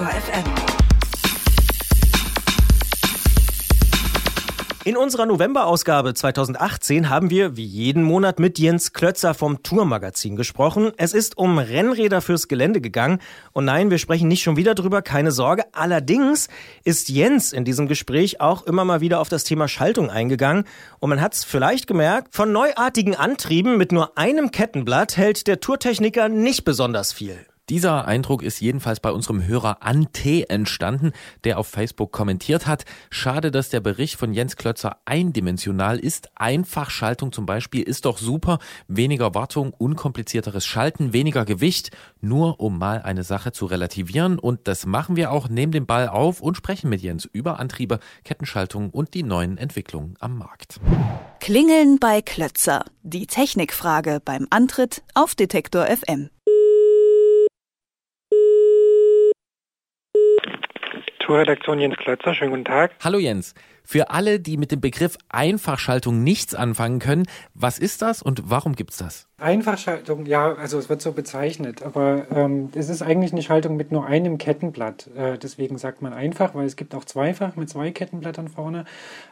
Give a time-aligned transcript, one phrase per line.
[0.00, 0.44] Detektor FM.
[4.84, 10.92] In unserer November-Ausgabe 2018 haben wir wie jeden Monat mit Jens Klötzer vom Tourmagazin gesprochen.
[10.96, 13.18] Es ist um Rennräder fürs Gelände gegangen.
[13.52, 15.64] Und nein, wir sprechen nicht schon wieder drüber, keine Sorge.
[15.72, 16.48] Allerdings
[16.82, 20.64] ist Jens in diesem Gespräch auch immer mal wieder auf das Thema Schaltung eingegangen.
[20.98, 25.60] Und man hat es vielleicht gemerkt, von neuartigen Antrieben mit nur einem Kettenblatt hält der
[25.60, 27.49] Tourtechniker nicht besonders viel.
[27.70, 31.12] Dieser Eindruck ist jedenfalls bei unserem Hörer Ante entstanden,
[31.44, 32.84] der auf Facebook kommentiert hat.
[33.10, 36.30] Schade, dass der Bericht von Jens Klötzer eindimensional ist.
[36.34, 38.58] Einfachschaltung zum Beispiel ist doch super.
[38.88, 41.92] Weniger Wartung, unkomplizierteres Schalten, weniger Gewicht.
[42.20, 44.40] Nur um mal eine Sache zu relativieren.
[44.40, 45.48] Und das machen wir auch.
[45.48, 50.16] Nehmen den Ball auf und sprechen mit Jens über Antriebe, Kettenschaltung und die neuen Entwicklungen
[50.18, 50.80] am Markt.
[51.38, 52.84] Klingeln bei Klötzer.
[53.04, 56.30] Die Technikfrage beim Antritt auf Detektor FM.
[61.30, 62.90] Tourredaktion Jens Klötzer, schönen guten Tag.
[63.04, 63.54] Hallo Jens.
[63.90, 68.76] Für alle, die mit dem Begriff Einfachschaltung nichts anfangen können, was ist das und warum
[68.76, 69.26] gibt's das?
[69.40, 73.90] Einfachschaltung, ja, also es wird so bezeichnet, aber ähm, es ist eigentlich eine Schaltung mit
[73.90, 75.08] nur einem Kettenblatt.
[75.16, 78.84] Äh, deswegen sagt man einfach, weil es gibt auch zweifach mit zwei Kettenblättern vorne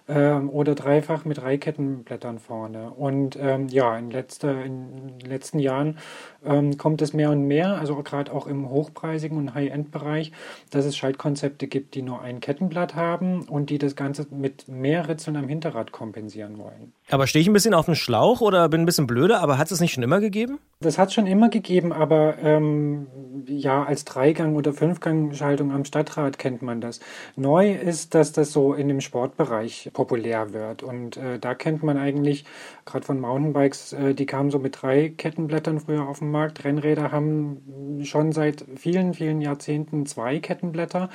[0.08, 2.90] ähm, oder dreifach mit drei Kettenblättern vorne.
[2.90, 5.98] Und ähm, ja, in, letzter, in den letzten Jahren
[6.44, 10.32] ähm, kommt es mehr und mehr, also gerade auch im hochpreisigen und High-End-Bereich,
[10.70, 15.08] dass es Schaltkonzepte gibt, die nur ein Kettenblatt haben und die das Ganze mit mehr
[15.08, 16.92] Ritzeln am Hinterrad kompensieren wollen.
[17.10, 19.70] Aber stehe ich ein bisschen auf dem Schlauch oder bin ein bisschen blöde, aber hat
[19.70, 20.58] es nicht schon immer gegeben?
[20.80, 23.08] Das hat es schon immer gegeben, aber ähm,
[23.46, 27.00] ja, als Dreigang- oder Fünfgang-Schaltung am Stadtrat kennt man das.
[27.34, 30.82] Neu ist, dass das so in dem Sportbereich populär wird.
[30.82, 32.44] Und äh, da kennt man eigentlich,
[32.84, 36.64] gerade von Mountainbikes, äh, die kamen so mit drei Kettenblättern früher auf den Markt.
[36.64, 41.09] Rennräder haben schon seit vielen, vielen Jahrzehnten zwei Kettenblätter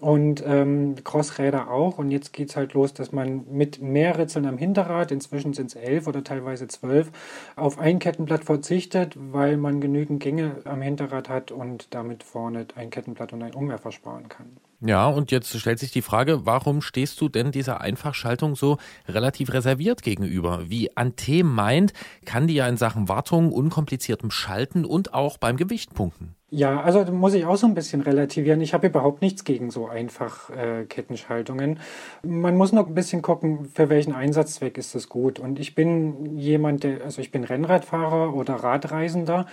[0.00, 1.98] und ähm, Crossräder auch.
[1.98, 5.68] Und jetzt geht es halt los, dass man mit mehr Ritzeln am Hinterrad, inzwischen sind
[5.68, 7.10] es elf oder teilweise zwölf,
[7.56, 12.90] auf ein Kettenblatt verzichtet weil man genügend Gänge am Hinterrad hat und damit vorne ein
[12.90, 14.56] Kettenblatt und ein Umwerfer sparen kann.
[14.80, 18.76] Ja, und jetzt stellt sich die Frage, warum stehst du denn dieser Einfachschaltung so
[19.08, 20.68] relativ reserviert gegenüber?
[20.68, 21.94] Wie Ante meint,
[22.26, 26.36] kann die ja in Sachen Wartung, unkompliziertem Schalten und auch beim Gewicht punkten.
[26.48, 28.60] Ja, also muss ich auch so ein bisschen relativieren.
[28.60, 31.80] Ich habe überhaupt nichts gegen so einfach äh, Kettenschaltungen.
[32.22, 35.40] Man muss noch ein bisschen gucken, für welchen Einsatzzweck ist das gut.
[35.40, 39.46] Und ich bin jemand, der, also ich bin Rennradfahrer oder Radreisender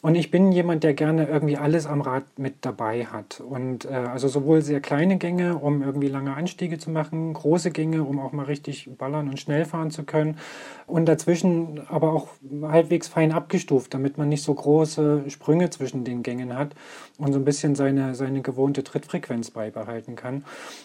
[0.00, 3.40] und ich bin jemand, der gerne irgendwie alles am Rad mit dabei hat.
[3.40, 8.04] Und äh, also sowohl sehr kleine Gänge, um irgendwie lange Anstiege zu machen, große Gänge,
[8.04, 10.38] um auch mal richtig ballern und schnell fahren zu können.
[10.86, 12.28] Und dazwischen aber auch
[12.62, 16.76] halbwegs fein abgestuft, damit man nicht so große Sprünge zwischen den Gängen hat
[17.18, 20.44] und so ein bisschen seine, seine gewohnte Trittfrequenz beibehalten kann.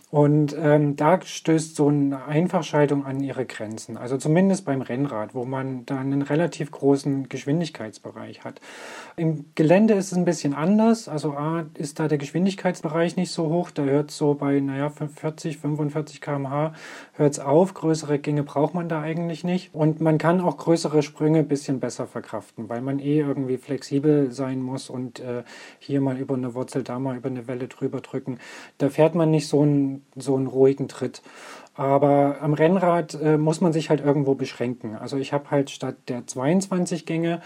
[0.10, 3.96] Und ähm, da stößt so eine Einfachschaltung an ihre Grenzen.
[3.96, 8.60] Also zumindest beim Rennrad, wo man da einen relativ großen Geschwindigkeitsbereich hat.
[9.16, 11.08] Im Gelände ist es ein bisschen anders.
[11.08, 13.72] Also A ist da der Geschwindigkeitsbereich nicht so hoch.
[13.72, 16.74] Da hört es so bei, naja, 40, 45 km/h
[17.14, 17.74] hört es auf.
[17.74, 19.74] Größere Gänge braucht man da eigentlich nicht.
[19.74, 24.32] Und man kann auch größere Sprünge ein bisschen besser verkraften, weil man eh irgendwie flexibel
[24.32, 25.44] sein muss und äh,
[25.80, 28.40] hier mal über eine Wurzel, da mal über eine Welle drüber drücken.
[28.78, 31.22] Da fährt man nicht so einen, so einen ruhigen Tritt.
[31.76, 34.96] Aber am Rennrad äh, muss man sich halt irgendwo beschränken.
[34.96, 37.42] Also ich habe halt statt der 22 Gänge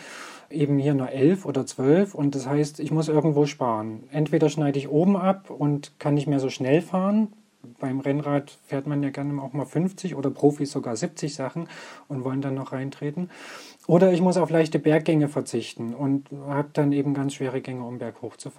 [0.50, 4.04] eben hier nur 11 oder 12 und das heißt, ich muss irgendwo sparen.
[4.12, 7.34] Entweder schneide ich oben ab und kann nicht mehr so schnell fahren.
[7.80, 11.68] Beim Rennrad fährt man ja gerne auch mal 50 oder Profis sogar 70 Sachen
[12.08, 13.30] und wollen dann noch reintreten.
[13.88, 17.98] Oder ich muss auf leichte Berggänge verzichten und habe dann eben ganz schwere Gänge, um
[17.98, 18.52] berghoch zu.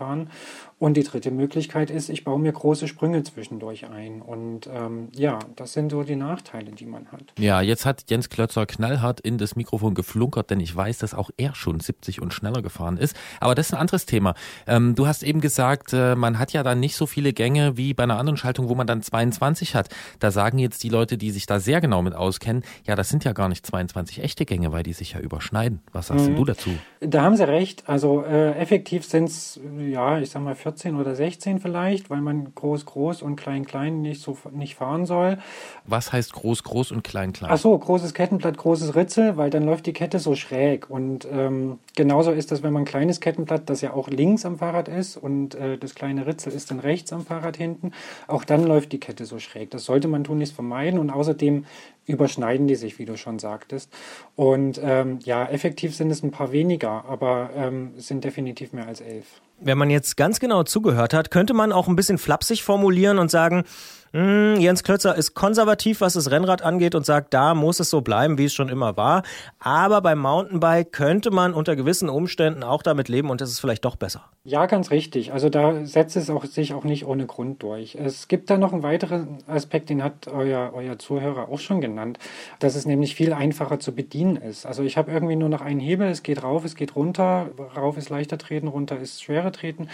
[0.79, 4.23] Und die dritte Möglichkeit ist, ich baue mir große Sprünge zwischendurch ein.
[4.23, 7.25] Und ähm, ja, das sind so die Nachteile, die man hat.
[7.39, 11.31] Ja, jetzt hat Jens Klötzer knallhart in das Mikrofon geflunkert, denn ich weiß, dass auch
[11.37, 13.17] er schon 70 und schneller gefahren ist.
[13.41, 14.35] Aber das ist ein anderes Thema.
[14.67, 17.93] Ähm, du hast eben gesagt, äh, man hat ja dann nicht so viele Gänge wie
[17.93, 19.89] bei einer anderen Schaltung, wo man dann 22 hat.
[20.21, 23.25] Da sagen jetzt die Leute, die sich da sehr genau mit auskennen, ja, das sind
[23.25, 25.81] ja gar nicht 22 echte Gänge, weil die sich ja ja überschneiden.
[25.93, 26.37] Was sagst mhm.
[26.37, 26.71] du dazu?
[27.01, 27.89] Da haben Sie recht.
[27.89, 32.55] Also äh, effektiv sind es, ja, ich sag mal 14 oder 16 vielleicht, weil man
[32.55, 35.39] groß, groß und klein, klein nicht so nicht fahren soll.
[35.87, 37.51] Was heißt groß, groß und klein, klein?
[37.53, 40.91] Ach so, großes Kettenblatt, großes Ritzel, weil dann läuft die Kette so schräg.
[40.91, 44.59] Und ähm, genauso ist das, wenn man ein kleines Kettenblatt, das ja auch links am
[44.59, 47.93] Fahrrad ist und äh, das kleine Ritzel ist dann rechts am Fahrrad hinten,
[48.27, 49.71] auch dann läuft die Kette so schräg.
[49.71, 51.65] Das sollte man tunlichst vermeiden und außerdem
[52.09, 53.93] überschneiden die sich, wie du schon sagtest.
[54.35, 59.01] Und ähm, ja, effektiv sind es ein paar weniger, aber ähm, sind definitiv mehr als
[59.01, 59.41] elf.
[59.61, 63.31] Wenn man jetzt ganz genau zugehört hat, könnte man auch ein bisschen flapsig formulieren und
[63.31, 63.65] sagen,
[64.13, 68.01] hm, Jens Klötzer ist konservativ, was das Rennrad angeht und sagt, da muss es so
[68.01, 69.23] bleiben, wie es schon immer war.
[69.59, 73.85] Aber beim Mountainbike könnte man unter gewissen Umständen auch damit leben und es ist vielleicht
[73.85, 74.25] doch besser.
[74.45, 75.35] Ja, ganz richtig.
[75.35, 77.97] Also da setzt es auch, sich auch nicht ohne Grund durch.
[77.97, 82.19] Es gibt da noch einen weiteren Aspekt, den hat euer, euer Zuhörer auch schon genannt,
[82.61, 84.65] dass es nämlich viel einfacher zu bedienen ist.
[84.65, 87.99] Also ich habe irgendwie nur noch einen Hebel, es geht rauf, es geht runter, rauf
[87.99, 89.89] ist leichter treten, runter ist schwerer treten.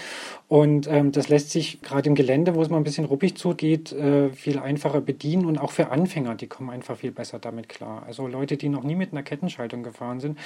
[0.49, 3.93] Und ähm, das lässt sich gerade im Gelände, wo es mal ein bisschen ruppig zugeht,
[3.93, 8.05] äh, viel einfacher bedienen und auch für Anfänger, die kommen einfach viel besser damit klar.
[8.07, 10.39] Also Leute, die noch nie mit einer Kettenschaltung gefahren sind,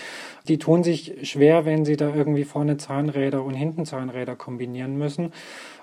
[0.46, 5.32] die tun sich schwer, wenn sie da irgendwie vorne Zahnräder und hinten Zahnräder kombinieren müssen.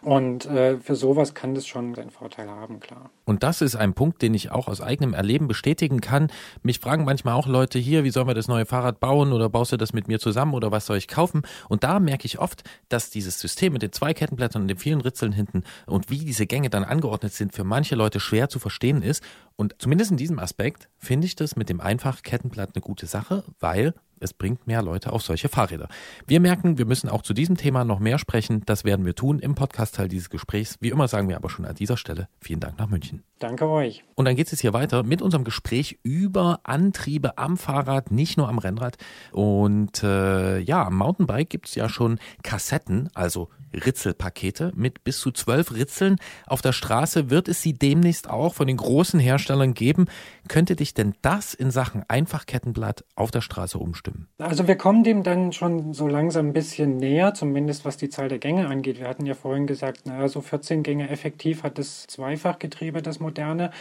[0.02, 3.10] Und äh, für sowas kann das schon seinen Vorteil haben, klar.
[3.26, 6.28] Und das ist ein Punkt, den ich auch aus eigenem Erleben bestätigen kann.
[6.62, 9.72] Mich fragen manchmal auch Leute hier, wie sollen wir das neue Fahrrad bauen oder baust
[9.72, 11.42] du das mit mir zusammen oder was soll ich kaufen?
[11.70, 15.02] Und da merke ich oft, dass dieses System mit den zwei Kettenblättern und den vielen
[15.02, 19.02] Ritzeln hinten und wie diese Gänge dann angeordnet sind, für manche Leute schwer zu verstehen
[19.02, 19.24] ist.
[19.56, 23.94] Und zumindest in diesem Aspekt finde ich das mit dem Einfachkettenblatt eine gute Sache, weil
[24.20, 25.88] es bringt mehr Leute auf solche Fahrräder.
[26.28, 28.64] Wir merken, wir müssen auch zu diesem Thema noch mehr sprechen.
[28.66, 30.78] Das werden wir tun im Podcast-Teil dieses Gesprächs.
[30.80, 33.24] Wie immer sagen wir aber schon an dieser Stelle vielen Dank nach München.
[33.40, 34.04] Danke euch.
[34.16, 38.48] Und dann geht es hier weiter mit unserem Gespräch über Antriebe am Fahrrad, nicht nur
[38.48, 38.98] am Rennrad.
[39.32, 45.32] Und äh, ja, am Mountainbike gibt es ja schon Kassetten, also Ritzelpakete mit bis zu
[45.32, 46.18] zwölf Ritzeln.
[46.48, 50.06] Auf der Straße wird es sie demnächst auch von den großen Herstellern geben.
[50.48, 54.28] Könnte dich denn das in Sachen Einfachkettenblatt auf der Straße umstimmen?
[54.38, 58.30] Also wir kommen dem dann schon so langsam ein bisschen näher, zumindest was die Zahl
[58.30, 59.00] der Gänge angeht.
[59.00, 63.72] Wir hatten ja vorhin gesagt, naja, so 14 Gänge effektiv hat das Zweifachgetriebe, das moderne.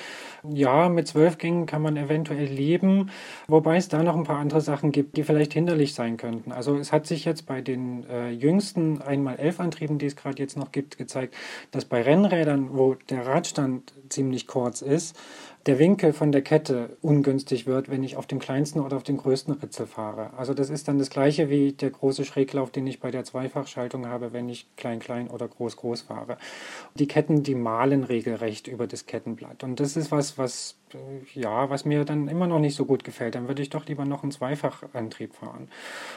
[0.42, 3.10] Ja, mit zwölf Gängen kann man eventuell leben,
[3.46, 6.52] wobei es da noch ein paar andere Sachen gibt, die vielleicht hinderlich sein könnten.
[6.52, 10.42] Also es hat sich jetzt bei den äh, jüngsten einmal elf Antrieben, die es gerade
[10.42, 11.34] jetzt noch gibt, gezeigt,
[11.70, 15.16] dass bei Rennrädern, wo der Radstand ziemlich kurz ist,
[15.66, 19.16] der Winkel von der Kette ungünstig wird, wenn ich auf dem kleinsten oder auf dem
[19.16, 20.30] größten Ritzel fahre.
[20.36, 24.06] Also das ist dann das gleiche wie der große Schräglauf, den ich bei der Zweifachschaltung
[24.06, 26.36] habe, wenn ich klein-klein oder groß-groß fahre.
[26.94, 29.64] Die Ketten, die malen regelrecht über das Kettenblatt.
[29.64, 30.76] Und das ist was, was
[31.34, 34.04] ja, was mir dann immer noch nicht so gut gefällt, dann würde ich doch lieber
[34.04, 35.68] noch einen Zweifachantrieb fahren.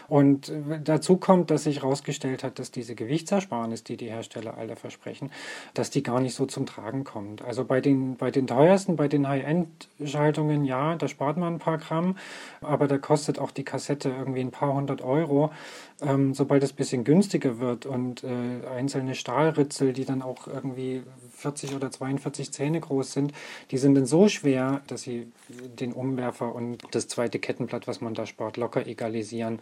[0.07, 0.51] Und
[0.83, 5.31] dazu kommt, dass sich herausgestellt hat, dass diese Gewichtsersparnis, die die Hersteller alle versprechen,
[5.73, 7.41] dass die gar nicht so zum Tragen kommt.
[7.43, 11.77] Also bei den, bei den teuersten, bei den High-End-Schaltungen, ja, da spart man ein paar
[11.77, 12.17] Gramm,
[12.61, 15.51] aber da kostet auch die Kassette irgendwie ein paar hundert Euro.
[15.99, 21.01] Ähm, sobald es ein bisschen günstiger wird und äh, einzelne Stahlritzel, die dann auch irgendwie
[21.31, 23.33] 40 oder 42 Zähne groß sind,
[23.71, 25.27] die sind dann so schwer, dass sie
[25.79, 29.59] den Umwerfer und das zweite Kettenblatt, was man da spart, locker egalisieren.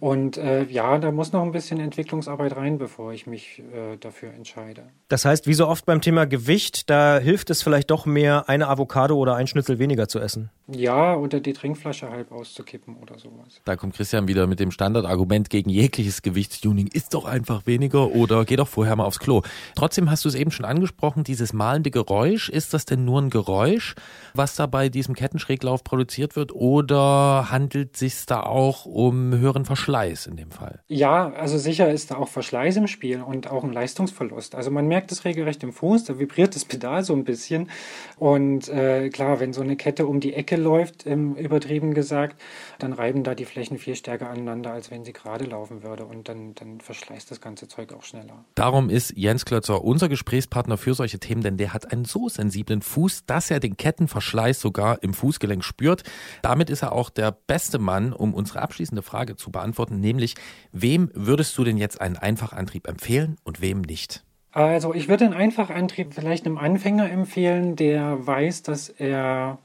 [0.00, 4.32] Und äh, ja, da muss noch ein bisschen Entwicklungsarbeit rein, bevor ich mich äh, dafür
[4.34, 4.84] entscheide.
[5.08, 8.68] Das heißt, wie so oft beim Thema Gewicht, da hilft es vielleicht doch mehr, eine
[8.68, 10.50] Avocado oder ein Schnitzel weniger zu essen.
[10.70, 13.60] Ja, oder die Trinkflasche halb auszukippen oder sowas.
[13.64, 16.88] Da kommt Christian wieder mit dem Standardargument gegen jegliches Gewichtstuning.
[16.88, 19.42] Ist doch einfach weniger oder geh doch vorher mal aufs Klo.
[19.74, 22.50] Trotzdem hast du es eben schon angesprochen, dieses malende Geräusch.
[22.50, 23.94] Ist das denn nur ein Geräusch,
[24.34, 29.64] was da bei diesem Kettenschräglauf produziert wird oder handelt es sich da auch um höheren
[29.64, 30.80] Verschleiß in dem Fall?
[30.88, 34.54] Ja, also sicher ist da auch Verschleiß im Spiel und auch ein Leistungsverlust.
[34.54, 37.70] Also man merkt es regelrecht im Fuß, da vibriert das Pedal so ein bisschen.
[38.16, 42.40] Und äh, klar, wenn so eine Kette um die Ecke läuft, ähm, übertrieben gesagt,
[42.78, 46.04] dann reiben da die Flächen viel stärker aneinander, als wenn sie gerade laufen würde.
[46.04, 48.44] Und dann, dann verschleißt das ganze Zeug auch schneller.
[48.54, 52.82] Darum ist Jens Klötzer unser Gesprächspartner für solche Themen, denn der hat einen so sensiblen
[52.82, 54.27] Fuß, dass er den Kettenverschleiß
[54.60, 56.02] sogar im Fußgelenk spürt.
[56.42, 60.34] Damit ist er auch der beste Mann, um unsere abschließende Frage zu beantworten, nämlich
[60.72, 64.24] wem würdest du denn jetzt einen Einfachantrieb empfehlen und wem nicht?
[64.52, 69.58] Also ich würde einen Einfachantrieb vielleicht einem Anfänger empfehlen, der weiß, dass er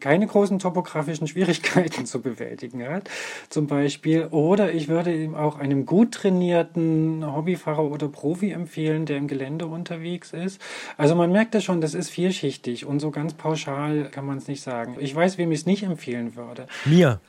[0.00, 3.08] keine großen topografischen Schwierigkeiten zu bewältigen hat,
[3.48, 4.26] zum Beispiel.
[4.26, 9.66] Oder ich würde ihm auch einem gut trainierten Hobbyfahrer oder Profi empfehlen, der im Gelände
[9.66, 10.60] unterwegs ist.
[10.96, 14.48] Also man merkt das schon, das ist vielschichtig und so ganz pauschal kann man es
[14.48, 14.96] nicht sagen.
[14.98, 16.66] Ich weiß, wem ich es nicht empfehlen würde.
[16.84, 17.20] Mir.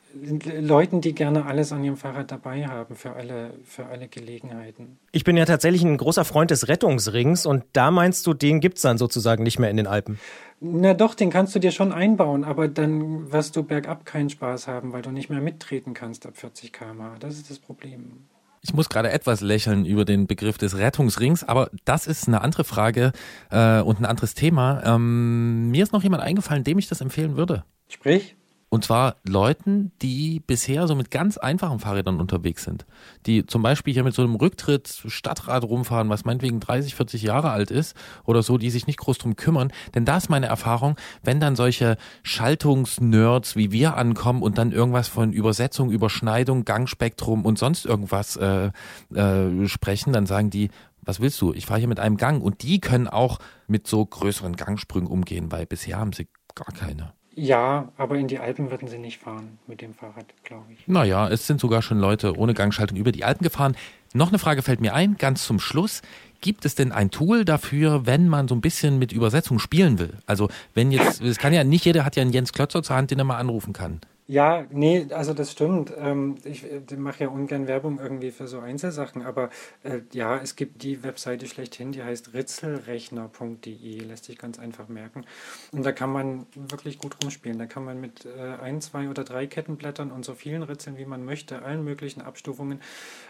[0.59, 4.97] Leuten, die gerne alles an ihrem Fahrrad dabei haben für alle, für alle Gelegenheiten.
[5.11, 8.77] Ich bin ja tatsächlich ein großer Freund des Rettungsrings und da meinst du, den gibt
[8.77, 10.19] es dann sozusagen nicht mehr in den Alpen.
[10.61, 14.67] Na doch, den kannst du dir schon einbauen, aber dann wirst du bergab keinen Spaß
[14.67, 17.15] haben, weil du nicht mehr mittreten kannst ab 40 km/h.
[17.19, 18.27] Das ist das Problem.
[18.61, 22.65] Ich muss gerade etwas lächeln über den Begriff des Rettungsrings, aber das ist eine andere
[22.65, 23.13] Frage
[23.51, 24.83] äh, und ein anderes Thema.
[24.83, 27.63] Ähm, mir ist noch jemand eingefallen, dem ich das empfehlen würde.
[27.87, 28.35] Sprich?
[28.69, 32.85] Und zwar Leuten, die bisher so mit ganz einfachen Fahrrädern unterwegs sind.
[33.25, 37.49] Die zum Beispiel hier mit so einem Rücktritt Stadtrad rumfahren, was meinetwegen 30, 40 Jahre
[37.49, 37.95] alt ist
[38.25, 39.71] oder so, die sich nicht groß drum kümmern.
[39.95, 45.07] Denn da ist meine Erfahrung, wenn dann solche Schaltungsnerds wie wir ankommen und dann irgendwas
[45.07, 48.69] von Übersetzung, Überschneidung, Gangspektrum und sonst irgendwas äh,
[49.15, 50.69] äh, sprechen, dann sagen die,
[51.01, 51.53] was willst du?
[51.53, 52.43] Ich fahre hier mit einem Gang.
[52.43, 57.13] Und die können auch mit so größeren Gangsprüngen umgehen, weil bisher haben sie gar keine.
[57.39, 60.85] Ja, aber in die Alpen würden sie nicht fahren mit dem Fahrrad, glaube ich.
[60.87, 63.77] Naja, es sind sogar schon Leute ohne Gangschaltung über die Alpen gefahren.
[64.13, 66.01] Noch eine Frage fällt mir ein, ganz zum Schluss.
[66.41, 70.17] Gibt es denn ein Tool dafür, wenn man so ein bisschen mit Übersetzung spielen will?
[70.25, 73.11] Also wenn jetzt, es kann ja nicht jeder hat ja einen Jens Klötzer zur Hand,
[73.11, 74.01] den er mal anrufen kann.
[74.31, 75.91] Ja, nee, also das stimmt.
[75.97, 79.49] Ähm, ich, ich mache ja ungern Werbung irgendwie für so Einzelsachen, aber
[79.81, 85.25] äh, ja, es gibt die Webseite schlechthin, die heißt ritzelrechner.de, lässt sich ganz einfach merken.
[85.71, 87.57] Und da kann man wirklich gut rumspielen.
[87.57, 91.05] Da kann man mit äh, ein, zwei oder drei Kettenblättern und so vielen Ritzeln, wie
[91.05, 92.81] man möchte, allen möglichen Abstufungen,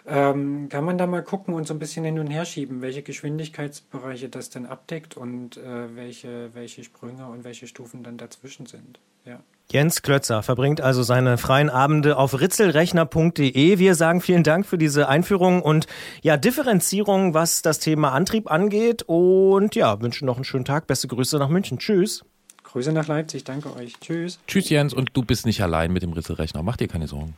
[0.06, 3.04] ähm, kann man da mal gucken und so ein bisschen hin und her schieben, welche
[3.04, 9.00] Geschwindigkeitsbereiche das denn abdeckt und äh, welche, welche Sprünge und welche Stufen dann dazwischen sind.
[9.24, 9.40] Ja.
[9.72, 13.78] Jens Klötzer verbringt also seine freien Abende auf ritzelrechner.de.
[13.78, 15.86] Wir sagen vielen Dank für diese Einführung und
[16.24, 20.88] ja, Differenzierung, was das Thema Antrieb angeht und ja, wünschen noch einen schönen Tag.
[20.88, 21.78] Beste Grüße nach München.
[21.78, 22.26] Tschüss.
[22.64, 23.44] Grüße nach Leipzig.
[23.44, 23.94] Danke euch.
[24.00, 24.40] Tschüss.
[24.48, 26.64] Tschüss Jens und du bist nicht allein mit dem Ritzelrechner.
[26.64, 27.36] Mach dir keine Sorgen.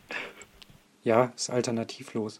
[1.04, 2.40] Ja, ist alternativlos.